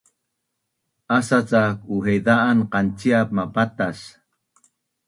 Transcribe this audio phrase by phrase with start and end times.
[1.17, 3.99] Asa cak uhevan qanciap mapatas